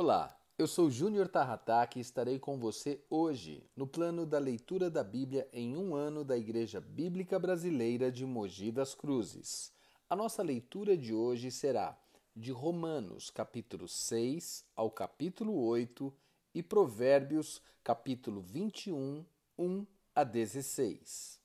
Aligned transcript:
Olá, 0.00 0.40
eu 0.56 0.68
sou 0.68 0.88
Júnior 0.88 1.26
Tarrataque 1.26 1.98
e 1.98 2.02
estarei 2.02 2.38
com 2.38 2.56
você 2.56 3.04
hoje 3.10 3.68
no 3.74 3.84
plano 3.84 4.24
da 4.24 4.38
leitura 4.38 4.88
da 4.88 5.02
Bíblia 5.02 5.48
em 5.52 5.76
um 5.76 5.96
ano 5.96 6.22
da 6.22 6.38
Igreja 6.38 6.80
Bíblica 6.80 7.36
Brasileira 7.36 8.08
de 8.08 8.24
Mogi 8.24 8.70
das 8.70 8.94
Cruzes. 8.94 9.72
A 10.08 10.14
nossa 10.14 10.40
leitura 10.40 10.96
de 10.96 11.12
hoje 11.12 11.50
será 11.50 11.98
de 12.36 12.52
Romanos, 12.52 13.28
capítulo 13.28 13.88
6 13.88 14.64
ao 14.76 14.88
capítulo 14.88 15.60
8 15.64 16.14
e 16.54 16.62
Provérbios, 16.62 17.60
capítulo 17.82 18.40
21, 18.40 19.26
1 19.58 19.86
a 20.14 20.22
16. 20.22 21.40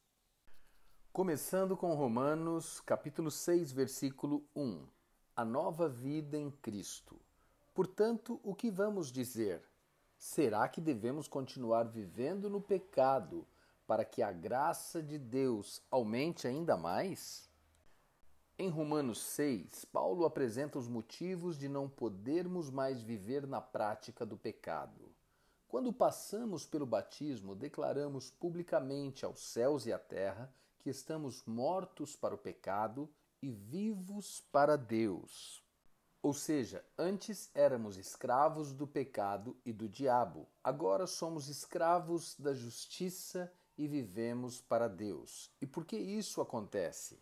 Começando 1.11 1.75
com 1.75 1.95
Romanos, 1.95 2.79
capítulo 2.81 3.31
6, 3.31 3.71
versículo 3.71 4.45
1. 4.55 4.85
A 5.35 5.43
nova 5.43 5.89
vida 5.89 6.37
em 6.37 6.51
Cristo. 6.51 7.19
Portanto, 7.73 8.39
o 8.43 8.53
que 8.53 8.69
vamos 8.69 9.11
dizer? 9.11 9.63
Será 10.15 10.67
que 10.67 10.79
devemos 10.79 11.27
continuar 11.27 11.85
vivendo 11.85 12.49
no 12.49 12.61
pecado 12.61 13.47
para 13.87 14.05
que 14.05 14.21
a 14.21 14.31
graça 14.31 15.01
de 15.01 15.17
Deus 15.17 15.81
aumente 15.89 16.47
ainda 16.47 16.77
mais? 16.77 17.49
Em 18.59 18.69
Romanos 18.69 19.19
6, 19.21 19.85
Paulo 19.85 20.23
apresenta 20.23 20.77
os 20.77 20.87
motivos 20.87 21.57
de 21.57 21.67
não 21.67 21.89
podermos 21.89 22.69
mais 22.69 23.01
viver 23.01 23.47
na 23.47 23.59
prática 23.59 24.23
do 24.23 24.37
pecado. 24.37 25.11
Quando 25.67 25.91
passamos 25.91 26.67
pelo 26.67 26.85
batismo, 26.85 27.55
declaramos 27.55 28.29
publicamente 28.29 29.25
aos 29.25 29.41
céus 29.41 29.87
e 29.87 29.91
à 29.91 29.97
terra 29.97 30.53
que 30.77 30.91
estamos 30.91 31.43
mortos 31.47 32.15
para 32.15 32.35
o 32.35 32.37
pecado 32.37 33.09
e 33.41 33.51
vivos 33.51 34.41
para 34.51 34.77
Deus. 34.77 35.62
Ou 36.23 36.33
seja, 36.33 36.81
antes 36.97 37.51
éramos 37.53 37.97
escravos 37.97 38.71
do 38.71 38.87
pecado 38.87 39.57
e 39.65 39.73
do 39.73 39.89
diabo, 39.89 40.47
agora 40.63 41.05
somos 41.05 41.49
escravos 41.49 42.33
da 42.39 42.53
justiça 42.53 43.51
e 43.77 43.89
vivemos 43.89 44.61
para 44.61 44.87
Deus. 44.87 45.51
E 45.61 45.67
por 45.67 45.83
que 45.83 45.97
isso 45.97 46.39
acontece? 46.39 47.19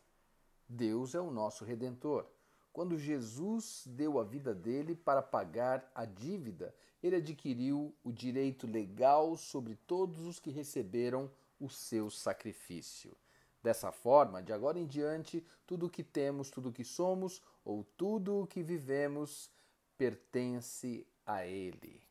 Deus 0.69 1.15
é 1.15 1.19
o 1.19 1.31
nosso 1.31 1.65
redentor. 1.65 2.27
Quando 2.71 2.95
Jesus 2.95 3.85
deu 3.87 4.19
a 4.19 4.23
vida 4.23 4.53
dele 4.53 4.95
para 4.95 5.23
pagar 5.23 5.91
a 5.95 6.05
dívida, 6.05 6.71
ele 7.01 7.15
adquiriu 7.15 7.95
o 8.03 8.11
direito 8.11 8.67
legal 8.67 9.35
sobre 9.35 9.75
todos 9.87 10.27
os 10.27 10.39
que 10.39 10.51
receberam 10.51 11.27
o 11.59 11.67
seu 11.67 12.11
sacrifício. 12.11 13.17
Dessa 13.61 13.91
forma, 13.91 14.41
de 14.41 14.51
agora 14.51 14.79
em 14.79 14.87
diante, 14.87 15.45
tudo 15.67 15.85
o 15.85 15.89
que 15.89 16.03
temos, 16.03 16.49
tudo 16.49 16.69
o 16.69 16.73
que 16.73 16.83
somos 16.83 17.41
ou 17.63 17.83
tudo 17.83 18.41
o 18.41 18.47
que 18.47 18.63
vivemos 18.63 19.51
pertence 19.97 21.05
a 21.25 21.45
Ele. 21.45 22.01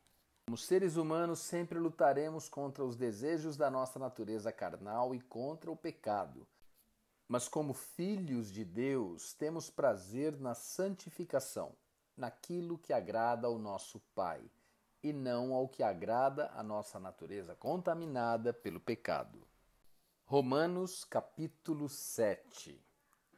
Como 0.45 0.57
seres 0.57 0.95
humanos, 0.95 1.39
sempre 1.39 1.77
lutaremos 1.77 2.47
contra 2.49 2.83
os 2.83 2.95
desejos 2.95 3.57
da 3.57 3.69
nossa 3.69 3.99
natureza 3.99 4.51
carnal 4.51 5.13
e 5.13 5.19
contra 5.19 5.69
o 5.69 5.75
pecado. 5.75 6.47
Mas, 7.27 7.47
como 7.47 7.73
filhos 7.73 8.51
de 8.51 8.65
Deus, 8.65 9.33
temos 9.33 9.69
prazer 9.69 10.37
na 10.39 10.53
santificação, 10.53 11.73
naquilo 12.17 12.77
que 12.77 12.91
agrada 12.91 13.47
ao 13.47 13.57
nosso 13.57 14.01
Pai, 14.13 14.41
e 15.03 15.13
não 15.13 15.53
ao 15.53 15.67
que 15.67 15.83
agrada 15.83 16.51
a 16.53 16.61
nossa 16.61 16.99
natureza 16.99 17.55
contaminada 17.55 18.53
pelo 18.53 18.79
pecado. 18.79 19.50
Romanos 20.31 21.03
capítulo 21.03 21.89
7 21.89 22.81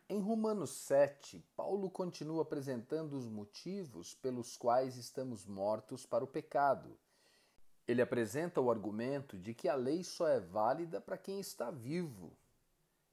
Em 0.08 0.20
Romanos 0.20 0.70
7, 0.70 1.44
Paulo 1.56 1.90
continua 1.90 2.44
apresentando 2.44 3.14
os 3.14 3.28
motivos 3.28 4.14
pelos 4.14 4.56
quais 4.56 4.96
estamos 4.96 5.44
mortos 5.48 6.06
para 6.06 6.24
o 6.24 6.28
pecado. 6.28 6.96
Ele 7.88 8.00
apresenta 8.00 8.62
o 8.62 8.70
argumento 8.70 9.40
de 9.40 9.56
que 9.56 9.68
a 9.68 9.74
lei 9.74 10.04
só 10.04 10.28
é 10.28 10.40
válida 10.40 11.02
para 11.02 11.18
quem 11.18 11.40
está 11.40 11.72
vivo. 11.72 12.32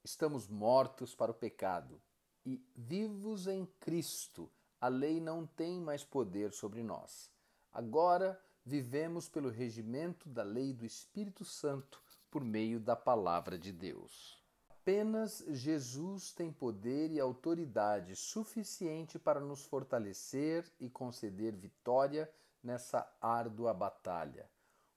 Estamos 0.04 0.46
mortos 0.46 1.14
para 1.14 1.30
o 1.30 1.34
pecado 1.34 1.98
e 2.44 2.62
vivos 2.76 3.46
em 3.46 3.64
Cristo. 3.80 4.50
A 4.78 4.88
lei 4.88 5.22
não 5.22 5.46
tem 5.46 5.80
mais 5.80 6.04
poder 6.04 6.52
sobre 6.52 6.82
nós. 6.82 7.30
Agora 7.72 8.38
vivemos 8.62 9.26
pelo 9.26 9.48
regimento 9.48 10.28
da 10.28 10.42
lei 10.42 10.74
do 10.74 10.84
Espírito 10.84 11.46
Santo 11.46 12.09
por 12.30 12.44
meio 12.44 12.78
da 12.78 12.94
palavra 12.94 13.58
de 13.58 13.72
Deus. 13.72 14.40
Apenas 14.68 15.44
Jesus 15.48 16.32
tem 16.32 16.50
poder 16.50 17.10
e 17.10 17.20
autoridade 17.20 18.16
suficiente 18.16 19.18
para 19.18 19.38
nos 19.38 19.64
fortalecer 19.64 20.64
e 20.80 20.88
conceder 20.88 21.54
vitória 21.54 22.30
nessa 22.62 23.06
árdua 23.20 23.74
batalha. 23.74 24.48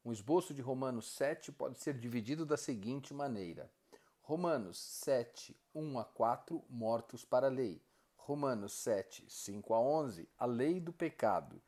Um 0.06 0.12
esboço 0.12 0.54
de 0.54 0.62
Romanos 0.62 1.12
7 1.16 1.52
pode 1.52 1.80
ser 1.80 1.98
dividido 1.98 2.46
da 2.46 2.58
seguinte 2.58 3.14
maneira: 3.14 3.70
Romanos 4.22 4.78
7, 4.78 5.56
1 5.76 6.00
a 6.00 6.06
4, 6.06 6.64
mortos 6.70 7.26
para 7.26 7.48
a 7.48 7.50
lei. 7.50 7.82
Romanos 8.16 8.74
7, 8.74 9.26
5 9.28 9.74
a 9.74 9.80
11, 9.82 10.30
a 10.38 10.46
lei 10.46 10.80
do 10.80 10.94
pecado. 10.94 11.62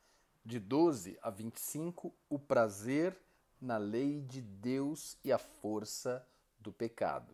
De 0.43 0.59
12 0.59 1.17
a 1.21 1.29
25, 1.29 2.13
o 2.29 2.39
prazer 2.39 3.17
na 3.59 3.77
lei 3.77 4.21
de 4.21 4.41
Deus 4.41 5.17
e 5.23 5.31
a 5.31 5.37
força 5.37 6.25
do 6.59 6.71
pecado. 6.71 7.33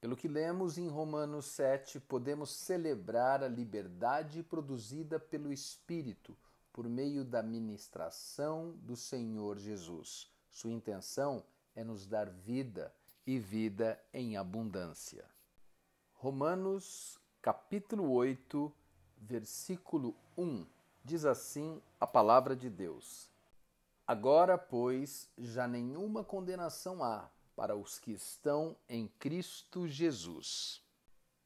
Pelo 0.00 0.16
que 0.16 0.28
lemos 0.28 0.78
em 0.78 0.88
Romanos 0.88 1.46
7, 1.46 1.98
podemos 2.00 2.50
celebrar 2.50 3.42
a 3.42 3.48
liberdade 3.48 4.42
produzida 4.42 5.18
pelo 5.18 5.52
Espírito 5.52 6.36
por 6.72 6.88
meio 6.88 7.24
da 7.24 7.42
ministração 7.42 8.76
do 8.82 8.94
Senhor 8.94 9.58
Jesus. 9.58 10.30
Sua 10.48 10.70
intenção 10.70 11.42
é 11.74 11.82
nos 11.82 12.06
dar 12.06 12.30
vida 12.30 12.94
e 13.26 13.38
vida 13.38 14.00
em 14.12 14.36
abundância. 14.36 15.24
Romanos 16.14 17.18
capítulo 17.42 18.10
8, 18.12 18.72
versículo 19.16 20.14
1 20.36 20.64
diz 21.04 21.24
assim 21.24 21.80
a 21.98 22.06
palavra 22.06 22.54
de 22.54 22.68
Deus: 22.68 23.30
Agora, 24.08 24.56
pois, 24.56 25.28
já 25.36 25.68
nenhuma 25.68 26.24
condenação 26.24 27.04
há 27.04 27.28
para 27.54 27.76
os 27.76 27.98
que 27.98 28.10
estão 28.10 28.74
em 28.88 29.06
Cristo 29.06 29.86
Jesus. 29.86 30.82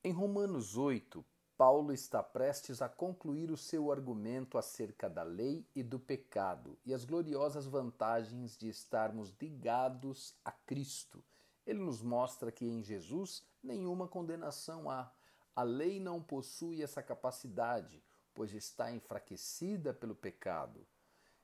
Em 0.05 0.13
Romanos 0.13 0.77
8, 0.77 1.25
Paulo 1.59 1.93
está 1.93 2.23
prestes 2.23 2.81
a 2.81 2.89
concluir 2.89 3.51
o 3.51 3.57
seu 3.57 3.91
argumento 3.91 4.57
acerca 4.57 5.11
da 5.11 5.25
lei 5.25 5.67
e 5.75 5.83
do 5.83 5.99
pecado 5.99 6.79
e 6.87 6.95
as 6.95 7.05
gloriosas 7.05 7.67
vantagens 7.67 8.57
de 8.57 8.69
estarmos 8.69 9.35
ligados 9.41 10.33
a 10.45 10.53
Cristo. 10.53 11.21
Ele 11.67 11.81
nos 11.81 12.01
mostra 12.01 12.53
que 12.53 12.65
em 12.65 12.81
Jesus 12.81 13.43
nenhuma 13.61 14.07
condenação 14.07 14.89
há. 14.89 15.11
A 15.57 15.65
lei 15.65 15.99
não 15.99 16.23
possui 16.23 16.81
essa 16.81 17.03
capacidade, 17.03 18.01
pois 18.33 18.55
está 18.55 18.93
enfraquecida 18.93 19.93
pelo 19.93 20.15
pecado 20.15 20.87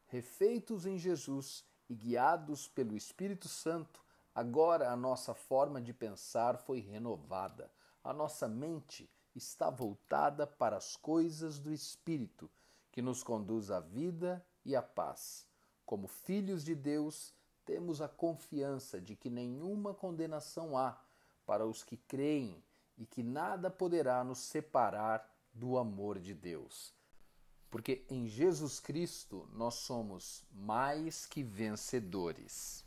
refeitos 0.09 0.87
em 0.87 0.99
Jesus 0.99 1.65
e 1.89 1.95
guiados 1.95 2.67
pelo 2.67 2.97
Espírito 2.97 3.47
Santo, 3.47 4.03
agora 4.35 4.91
a 4.91 4.97
nossa 4.97 5.35
forma 5.35 5.81
de 5.81 5.93
pensar 5.93 6.57
foi 6.59 6.81
renovada. 6.81 7.71
A 8.03 8.13
nossa 8.13 8.49
mente 8.49 9.09
está 9.35 9.71
voltada 9.71 10.47
para 10.47 10.77
as 10.77 10.97
coisas 10.97 11.59
do 11.59 11.73
Espírito, 11.73 12.51
que 12.91 13.03
nos 13.03 13.23
conduz 13.23 13.71
à 13.71 13.81
vida 13.81 14.45
e 14.65 14.75
à 14.75 14.83
paz. 14.83 15.47
Como 15.85 16.09
filhos 16.09 16.65
de 16.65 16.75
Deus, 16.75 17.35
temos 17.65 18.01
a 18.01 18.09
confiança 18.09 19.01
de 19.01 19.15
que 19.15 19.29
nenhuma 19.29 19.93
condenação 19.93 20.77
há 20.77 20.99
para 21.45 21.67
os 21.67 21.85
que 21.85 21.97
creem 21.97 22.63
e 22.97 23.05
que 23.05 23.23
nada 23.23 23.71
poderá 23.71 24.25
nos 24.25 24.39
separar 24.39 25.31
do 25.53 25.77
amor 25.77 26.19
de 26.19 26.35
Deus 26.35 26.98
porque 27.71 28.05
em 28.09 28.27
Jesus 28.27 28.81
Cristo 28.81 29.49
nós 29.53 29.75
somos 29.75 30.45
mais 30.53 31.27
que 31.27 31.43
vencedores. 31.43 32.85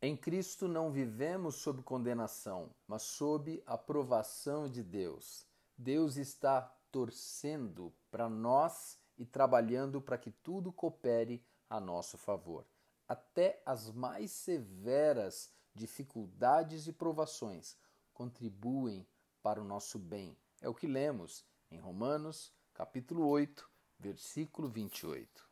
Em 0.00 0.16
Cristo 0.16 0.66
não 0.66 0.90
vivemos 0.90 1.56
sob 1.56 1.82
condenação, 1.82 2.70
mas 2.86 3.02
sob 3.02 3.62
aprovação 3.66 4.68
de 4.68 4.82
Deus. 4.82 5.46
Deus 5.78 6.16
está 6.16 6.62
torcendo 6.90 7.92
para 8.10 8.28
nós 8.28 8.98
e 9.16 9.24
trabalhando 9.24 10.00
para 10.00 10.18
que 10.18 10.30
tudo 10.30 10.72
coopere 10.72 11.42
a 11.70 11.80
nosso 11.80 12.18
favor. 12.18 12.66
Até 13.08 13.62
as 13.64 13.90
mais 13.90 14.30
severas 14.32 15.50
dificuldades 15.74 16.86
e 16.86 16.92
provações 16.92 17.76
contribuem 18.12 19.06
para 19.42 19.60
o 19.60 19.64
nosso 19.64 19.98
bem. 19.98 20.36
É 20.60 20.68
o 20.68 20.74
que 20.74 20.86
lemos 20.86 21.44
em 21.70 21.78
Romanos 21.78 22.52
capítulo 22.74 23.26
8, 23.28 23.68
versículo 23.98 24.66
28. 24.66 25.46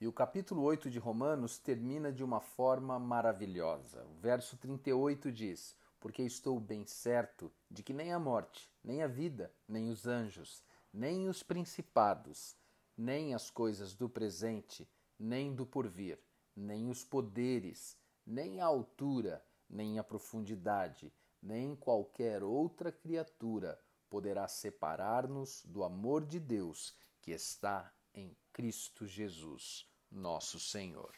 E 0.00 0.06
o 0.06 0.12
capítulo 0.12 0.62
8 0.62 0.88
de 0.88 1.00
Romanos 1.00 1.58
termina 1.58 2.12
de 2.12 2.22
uma 2.22 2.40
forma 2.40 2.96
maravilhosa. 2.98 4.04
O 4.04 4.14
verso 4.20 4.56
38 4.56 5.32
diz: 5.32 5.76
Porque 5.98 6.22
estou 6.22 6.60
bem 6.60 6.86
certo 6.86 7.52
de 7.68 7.82
que 7.82 7.92
nem 7.92 8.12
a 8.12 8.20
morte, 8.20 8.70
nem 8.84 9.02
a 9.02 9.08
vida, 9.08 9.52
nem 9.66 9.90
os 9.90 10.06
anjos, 10.06 10.62
nem 10.92 11.28
os 11.28 11.42
principados, 11.42 12.56
nem 12.96 13.34
as 13.34 13.50
coisas 13.50 13.94
do 13.94 14.08
presente, 14.08 14.88
nem 15.18 15.52
do 15.52 15.66
porvir, 15.66 16.20
nem 16.54 16.88
os 16.88 17.04
poderes, 17.04 17.96
nem 18.24 18.60
a 18.60 18.66
altura, 18.66 19.44
nem 19.68 19.98
a 19.98 20.04
profundidade, 20.04 21.12
nem 21.42 21.74
qualquer 21.74 22.44
outra 22.44 22.92
criatura 22.92 23.78
poderá 24.10 24.48
separar-nos 24.48 25.62
do 25.64 25.84
amor 25.84 26.26
de 26.26 26.40
Deus 26.40 26.92
que 27.22 27.30
está 27.30 27.90
em 28.12 28.36
Cristo 28.52 29.06
Jesus, 29.06 29.88
nosso 30.10 30.58
Senhor. 30.58 31.14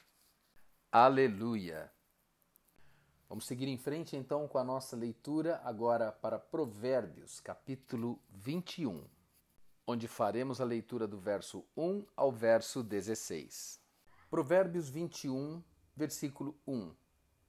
Aleluia! 0.93 1.91
Vamos 3.31 3.47
seguir 3.47 3.67
em 3.67 3.79
frente 3.79 4.15
então 4.15 4.47
com 4.47 4.59
a 4.59 4.65
nossa 4.65 4.94
leitura 4.94 5.59
agora 5.65 6.12
para 6.12 6.39
Provérbios, 6.39 7.41
capítulo 7.41 8.21
21, 8.29 9.09
onde 9.87 10.06
faremos 10.06 10.61
a 10.61 10.65
leitura 10.65 11.09
do 11.09 11.19
verso 11.19 11.65
1 11.75 12.05
ao 12.15 12.31
verso 12.31 12.83
16. 12.83 13.81
Provérbios 14.29 14.91
21, 14.91 15.62
versículo 15.97 16.55
1. 16.67 16.94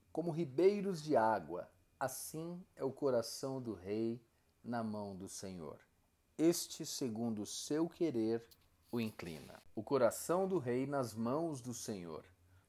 Como 0.10 0.32
ribeiros 0.32 1.04
de 1.04 1.18
água, 1.18 1.70
assim 2.00 2.66
é 2.78 2.84
o 2.86 2.94
coração 2.94 3.62
do 3.62 3.74
rei 3.74 4.22
na 4.64 4.84
mão 4.84 5.16
do 5.16 5.28
Senhor. 5.28 5.80
Este, 6.38 6.86
segundo 6.86 7.42
o 7.42 7.46
seu 7.46 7.90
querer, 7.90 8.46
o 8.92 9.00
inclina. 9.00 9.62
O 9.76 9.84
coração 9.84 10.48
do 10.48 10.58
rei 10.58 10.88
nas 10.88 11.14
mãos 11.14 11.62
do 11.62 11.74
Senhor 11.74 12.24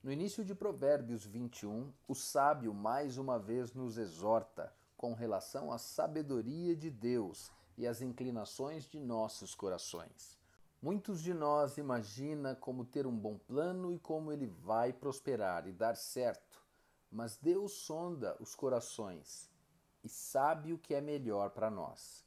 no 0.05 0.13
início 0.13 0.45
de 0.45 0.55
Provérbios 0.55 1.25
21, 1.25 1.91
o 2.07 2.15
sábio 2.15 2.75
mais 2.75 3.17
uma 3.17 3.39
vez 3.39 3.73
nos 3.73 3.97
exorta 3.97 4.71
com 4.99 5.15
relação 5.15 5.73
à 5.73 5.79
sabedoria 5.79 6.77
de 6.77 6.91
Deus 6.91 7.51
e 7.75 7.87
às 7.87 8.03
inclinações 8.03 8.85
de 8.87 9.01
nossos 9.01 9.55
corações. 9.55 10.39
Muitos 10.83 11.23
de 11.23 11.33
nós 11.33 11.79
imagina 11.79 12.55
como 12.55 12.85
ter 12.85 13.07
um 13.07 13.17
bom 13.17 13.39
plano 13.39 13.91
e 13.95 13.99
como 13.99 14.31
ele 14.31 14.47
vai 14.47 14.93
prosperar 14.93 15.67
e 15.67 15.73
dar 15.73 15.97
certo, 15.97 16.63
mas 17.11 17.39
Deus 17.39 17.73
sonda 17.73 18.37
os 18.39 18.55
corações 18.55 19.51
e 20.05 20.09
sabe 20.09 20.73
o 20.73 20.79
que 20.79 20.95
é 20.95 21.01
melhor 21.01 21.51
para 21.51 21.71
nós. 21.71 22.23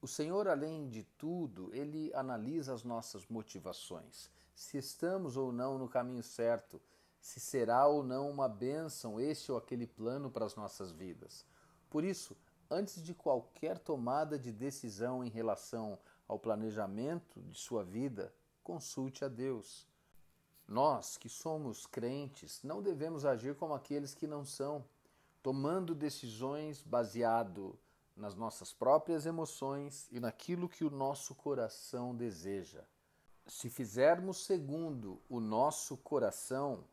O 0.00 0.08
Senhor, 0.08 0.48
além 0.48 0.88
de 0.88 1.04
tudo, 1.04 1.70
ele 1.74 2.10
analisa 2.14 2.72
as 2.72 2.82
nossas 2.82 3.26
motivações, 3.26 4.30
se 4.54 4.78
estamos 4.78 5.36
ou 5.36 5.52
não 5.52 5.76
no 5.76 5.88
caminho 5.88 6.22
certo, 6.22 6.80
se 7.20 7.38
será 7.38 7.86
ou 7.86 8.02
não 8.02 8.30
uma 8.30 8.48
bênção 8.48 9.20
este 9.20 9.52
ou 9.52 9.58
aquele 9.58 9.86
plano 9.86 10.30
para 10.30 10.46
as 10.46 10.56
nossas 10.56 10.90
vidas. 10.90 11.44
Por 11.90 12.04
isso, 12.04 12.36
antes 12.70 13.02
de 13.02 13.12
qualquer 13.14 13.78
tomada 13.78 14.38
de 14.38 14.52
decisão 14.52 15.24
em 15.24 15.28
relação 15.28 15.98
ao 16.26 16.38
planejamento 16.38 17.42
de 17.42 17.58
sua 17.58 17.84
vida, 17.84 18.32
consulte 18.62 19.24
a 19.24 19.28
Deus. 19.28 19.86
Nós, 20.66 21.16
que 21.16 21.28
somos 21.28 21.86
crentes, 21.86 22.62
não 22.62 22.82
devemos 22.82 23.24
agir 23.24 23.56
como 23.56 23.74
aqueles 23.74 24.14
que 24.14 24.26
não 24.26 24.44
são, 24.44 24.84
tomando 25.42 25.94
decisões 25.94 26.82
baseado 26.82 27.78
nas 28.16 28.34
nossas 28.34 28.72
próprias 28.72 29.26
emoções 29.26 30.08
e 30.10 30.18
naquilo 30.18 30.68
que 30.68 30.84
o 30.84 30.90
nosso 30.90 31.34
coração 31.34 32.14
deseja. 32.14 32.84
Se 33.46 33.70
fizermos 33.70 34.44
segundo 34.44 35.22
o 35.28 35.40
nosso 35.40 35.96
coração, 35.96 36.84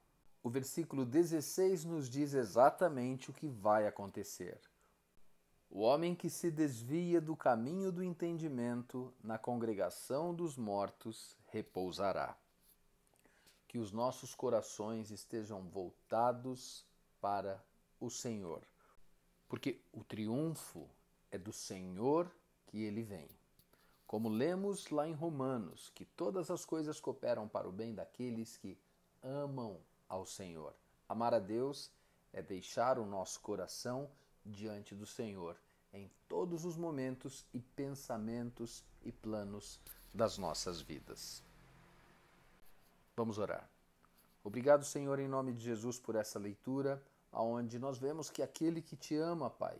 o 0.43 0.49
versículo 0.49 1.05
16 1.05 1.83
nos 1.83 2.07
diz 2.07 2.33
exatamente 2.33 3.31
o 3.31 3.33
que 3.33 3.47
vai 3.47 3.87
acontecer. 3.87 4.61
O 5.69 5.81
homem 5.81 6.15
que 6.15 6.29
se 6.29 6.51
desvia 6.51 7.19
do 7.19 7.35
caminho 7.35 7.91
do 7.91 8.03
entendimento 8.03 9.11
na 9.23 9.37
congregação 9.37 10.33
dos 10.33 10.55
mortos 10.55 11.35
repousará. 11.47 12.37
Que 13.67 13.79
os 13.79 13.91
nossos 13.91 14.33
corações 14.33 15.09
estejam 15.11 15.63
voltados 15.63 16.85
para 17.19 17.61
o 17.99 18.09
Senhor, 18.09 18.61
porque 19.47 19.79
o 19.93 20.03
triunfo 20.03 20.89
é 21.31 21.37
do 21.37 21.51
Senhor 21.53 22.29
que 22.67 22.83
ele 22.83 23.03
vem. 23.03 23.29
Como 24.05 24.29
lemos 24.29 24.89
lá 24.89 25.07
em 25.07 25.13
Romanos, 25.13 25.91
que 25.95 26.05
todas 26.05 26.51
as 26.51 26.63
coisas 26.63 26.99
cooperam 26.99 27.47
para 27.47 27.67
o 27.67 27.71
bem 27.71 27.93
daqueles 27.93 28.57
que 28.57 28.77
amam 29.23 29.79
ao 30.07 30.25
Senhor. 30.25 30.73
Amar 31.09 31.33
a 31.33 31.39
Deus 31.39 31.91
é 32.31 32.41
deixar 32.41 32.99
o 32.99 33.05
nosso 33.05 33.39
coração 33.41 34.09
diante 34.45 34.93
do 34.93 35.05
Senhor 35.05 35.57
em 35.95 36.11
todos 36.27 36.65
os 36.65 36.75
momentos 36.75 37.45
e 37.53 37.59
pensamentos 37.59 38.83
e 39.01 39.11
planos 39.11 39.79
das 40.13 40.37
nossas 40.37 40.81
vidas. 40.81 41.41
Vamos 43.15 43.37
orar. 43.37 43.69
Obrigado, 44.43 44.83
Senhor, 44.83 45.19
em 45.19 45.27
nome 45.27 45.53
de 45.53 45.63
Jesus 45.63 45.97
por 45.97 46.15
essa 46.15 46.37
leitura, 46.37 47.01
aonde 47.35 47.77
nós 47.77 47.97
vemos 47.97 48.29
que 48.29 48.41
aquele 48.41 48.81
que 48.81 48.95
te 48.95 49.13
ama, 49.13 49.49
Pai, 49.49 49.77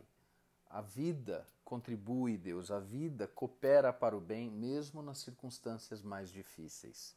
a 0.68 0.82
vida 0.82 1.48
contribui, 1.64 2.36
Deus, 2.36 2.70
a 2.70 2.78
vida 2.78 3.26
coopera 3.26 3.94
para 3.94 4.14
o 4.14 4.20
bem, 4.20 4.50
mesmo 4.50 5.00
nas 5.00 5.18
circunstâncias 5.18 6.02
mais 6.02 6.30
difíceis. 6.30 7.16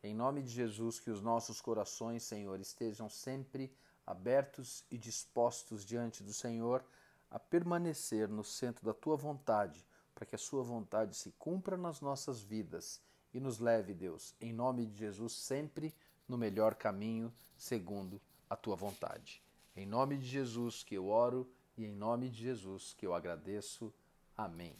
Em 0.00 0.14
nome 0.14 0.40
de 0.40 0.50
Jesus, 0.50 1.00
que 1.00 1.10
os 1.10 1.20
nossos 1.20 1.60
corações, 1.60 2.22
Senhor, 2.22 2.60
estejam 2.60 3.08
sempre 3.08 3.74
abertos 4.06 4.84
e 4.88 4.96
dispostos 4.96 5.84
diante 5.84 6.22
do 6.22 6.32
Senhor 6.32 6.84
a 7.28 7.40
permanecer 7.40 8.28
no 8.28 8.44
centro 8.44 8.86
da 8.86 8.94
tua 8.94 9.16
vontade, 9.16 9.84
para 10.14 10.24
que 10.24 10.36
a 10.36 10.38
sua 10.38 10.62
vontade 10.62 11.16
se 11.16 11.32
cumpra 11.32 11.76
nas 11.76 12.00
nossas 12.00 12.40
vidas 12.40 13.00
e 13.34 13.40
nos 13.40 13.58
leve, 13.58 13.94
Deus, 13.94 14.32
em 14.40 14.52
nome 14.52 14.86
de 14.86 14.96
Jesus, 14.96 15.32
sempre 15.32 15.92
no 16.28 16.38
melhor 16.38 16.76
caminho, 16.76 17.32
segundo 17.56 18.20
a 18.48 18.54
tua 18.54 18.76
vontade. 18.76 19.41
Em 19.74 19.86
nome 19.86 20.18
de 20.18 20.26
Jesus 20.26 20.82
que 20.82 20.94
eu 20.94 21.08
oro 21.08 21.50
e 21.76 21.84
em 21.84 21.92
nome 21.92 22.28
de 22.28 22.42
Jesus 22.42 22.94
que 22.94 23.06
eu 23.06 23.14
agradeço. 23.14 23.92
Amém. 24.36 24.76